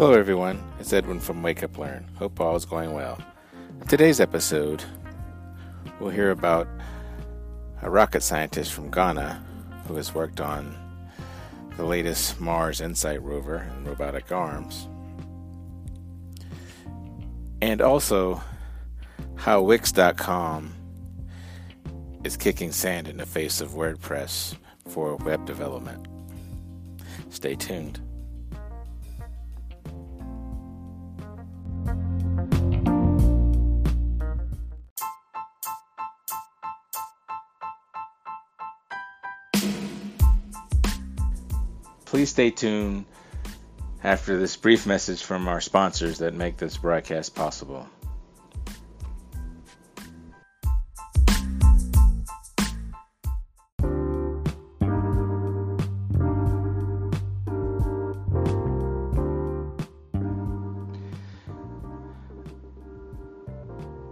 [0.00, 0.58] Hello, everyone.
[0.78, 2.06] It's Edwin from Wake Up Learn.
[2.14, 3.22] Hope all is going well.
[3.82, 4.82] In today's episode,
[6.00, 6.66] we'll hear about
[7.82, 9.44] a rocket scientist from Ghana
[9.86, 10.74] who has worked on
[11.76, 14.88] the latest Mars InSight rover and robotic arms,
[17.60, 18.40] and also
[19.34, 20.72] how Wix.com
[22.24, 24.56] is kicking sand in the face of WordPress
[24.88, 26.08] for web development.
[27.28, 28.00] Stay tuned.
[42.10, 43.04] Please stay tuned
[44.02, 47.86] after this brief message from our sponsors that make this broadcast possible.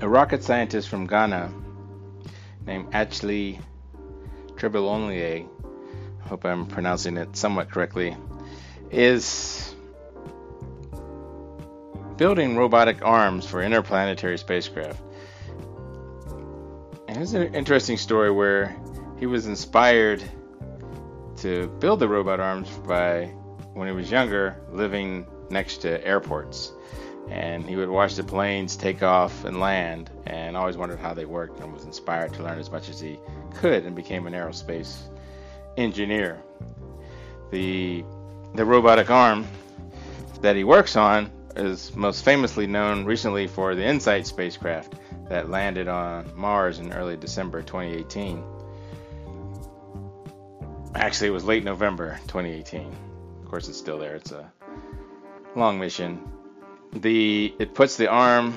[0.00, 1.52] A rocket scientist from Ghana
[2.66, 3.58] named Ashley
[4.54, 5.48] Tribulonlier
[6.30, 8.16] hope I'm pronouncing it somewhat correctly,
[8.92, 9.74] is
[12.16, 15.02] building robotic arms for interplanetary spacecraft.
[17.08, 18.76] And here's an interesting story where
[19.18, 20.22] he was inspired
[21.38, 23.24] to build the robot arms by
[23.74, 26.72] when he was younger living next to airports
[27.28, 31.24] and he would watch the planes take off and land and always wondered how they
[31.24, 33.18] worked and was inspired to learn as much as he
[33.54, 35.08] could and became an aerospace
[35.76, 36.42] engineer.
[37.50, 38.04] The
[38.54, 39.46] the robotic arm
[40.40, 44.94] that he works on is most famously known recently for the InSight spacecraft
[45.28, 48.42] that landed on Mars in early December 2018.
[50.94, 52.92] Actually, it was late November 2018.
[53.42, 54.16] Of course, it's still there.
[54.16, 54.50] It's a
[55.54, 56.20] long mission.
[56.92, 58.56] The it puts the arm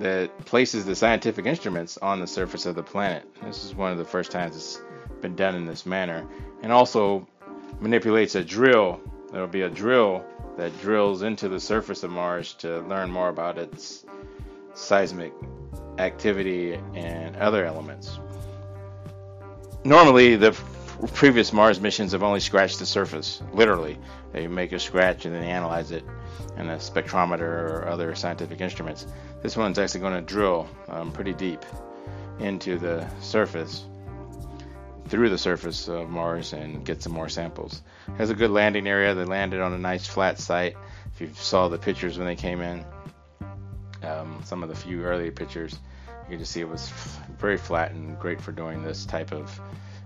[0.00, 3.24] that places the scientific instruments on the surface of the planet.
[3.42, 4.80] This is one of the first times it's
[5.20, 6.26] been done in this manner,
[6.62, 7.26] and also
[7.80, 9.00] manipulates a drill.
[9.30, 10.24] There will be a drill
[10.56, 14.04] that drills into the surface of Mars to learn more about its
[14.74, 15.32] seismic
[15.98, 18.18] activity and other elements.
[19.84, 23.98] Normally, the f- previous Mars missions have only scratched the surface, literally.
[24.32, 26.04] They make a scratch and then analyze it
[26.56, 29.06] in a spectrometer or other scientific instruments.
[29.42, 31.64] This one's actually going to drill um, pretty deep
[32.38, 33.84] into the surface
[35.10, 37.82] through the surface of Mars and get some more samples.
[38.06, 39.12] It has a good landing area.
[39.12, 40.76] They landed on a nice flat site.
[41.12, 42.84] If you saw the pictures when they came in,
[44.04, 45.76] um, some of the few earlier pictures,
[46.22, 46.88] you can just see it was
[47.38, 49.60] very flat and great for doing this type of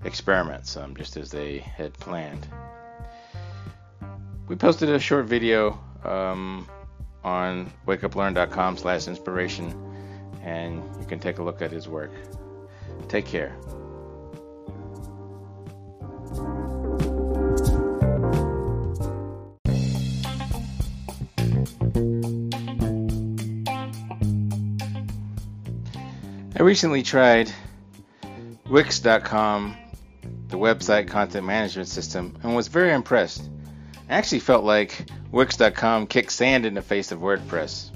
[0.05, 2.49] experiments, um, just as they had planned.
[4.49, 6.67] We posted a short video um,
[7.23, 9.75] on wakeuplearn.com/inspiration,
[10.43, 12.13] and you can take a look at his work.
[13.09, 13.55] Take care.
[26.57, 27.51] I recently tried
[28.69, 29.77] Wix.com,
[30.47, 33.51] the website content management system, and was very impressed.
[34.09, 37.91] I actually felt like Wix.com kicked sand in the face of WordPress.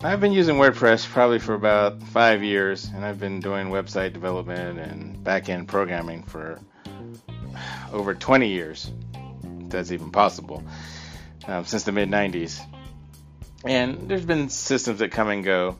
[0.00, 4.78] I've been using WordPress probably for about five years, and I've been doing website development
[4.78, 6.58] and back end programming for
[7.92, 8.90] over 20 years,
[9.60, 10.64] if that's even possible,
[11.46, 12.64] um, since the mid 90s.
[13.62, 15.76] And there's been systems that come and go.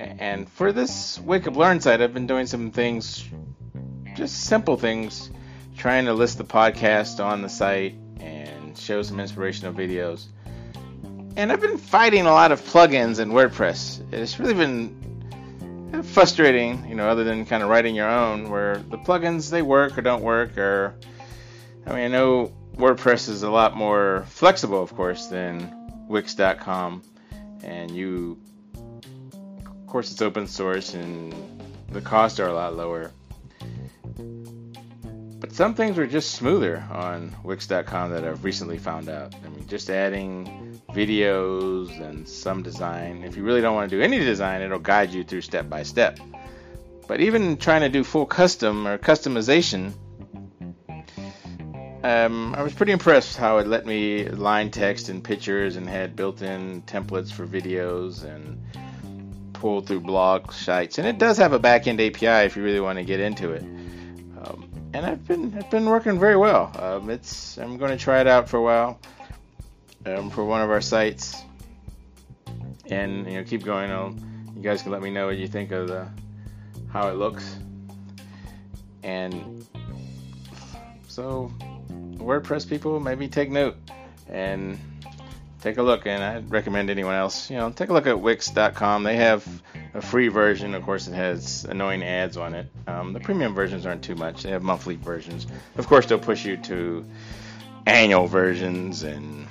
[0.00, 3.22] And for this Wake Up Learn site, I've been doing some things,
[4.14, 5.30] just simple things,
[5.76, 10.26] trying to list the podcast on the site and show some inspirational videos.
[11.36, 14.12] And I've been fighting a lot of plugins in WordPress.
[14.12, 18.98] It's really been frustrating, you know, other than kind of writing your own, where the
[18.98, 20.94] plugins they work or don't work, or
[21.86, 27.02] I mean, I know WordPress is a lot more flexible, of course, than Wix.com,
[27.62, 28.38] and you
[29.90, 31.34] course, it's open source and
[31.90, 33.10] the costs are a lot lower.
[35.40, 39.34] But some things are just smoother on Wix.com that I've recently found out.
[39.44, 43.24] I mean, just adding videos and some design.
[43.24, 45.82] If you really don't want to do any design, it'll guide you through step by
[45.82, 46.20] step.
[47.08, 49.92] But even trying to do full custom or customization,
[52.04, 56.14] um, I was pretty impressed how it let me line text and pictures and had
[56.14, 58.62] built-in templates for videos and
[59.60, 62.98] pull through blog sites, and it does have a backend API if you really want
[62.98, 63.62] to get into it.
[63.62, 66.72] Um, and I've been it's been working very well.
[66.78, 68.98] Um, it's I'm going to try it out for a while.
[70.06, 71.36] um, for one of our sites,
[72.86, 73.90] and you know keep going.
[73.90, 74.14] I'll,
[74.56, 76.08] you guys can let me know what you think of the
[76.90, 77.58] how it looks,
[79.02, 79.66] and
[81.06, 81.52] so
[82.16, 83.76] WordPress people maybe take note
[84.28, 84.78] and
[85.60, 86.06] take a look.
[86.06, 89.02] And I'd recommend anyone else, you know, take a look at Wix.com.
[89.02, 89.46] They have
[89.94, 90.74] a free version.
[90.74, 92.66] Of course, it has annoying ads on it.
[92.86, 94.42] Um, the premium versions aren't too much.
[94.42, 95.46] They have monthly versions.
[95.76, 97.04] Of course, they'll push you to
[97.86, 99.46] annual versions and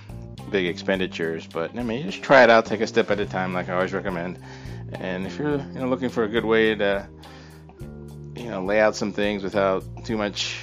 [0.49, 1.47] big expenditures.
[1.47, 2.65] But I mean, just try it out.
[2.65, 4.39] Take a step at a time, like I always recommend.
[4.93, 7.07] And if you're you know looking for a good way to
[8.35, 10.57] you know lay out some things without too much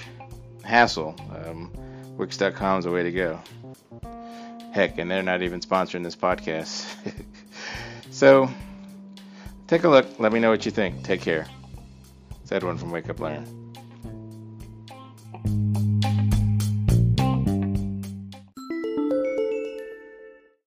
[0.65, 1.71] hassle, um,
[2.17, 3.41] Wix.com is a way to go.
[4.77, 6.85] Heck, and they're not even sponsoring this podcast.
[8.11, 8.51] so
[9.69, 10.21] take a look.
[10.21, 11.03] Let me know what you think.
[11.03, 11.47] Take care.
[12.43, 13.66] It's Edwin from Wake Up Learn.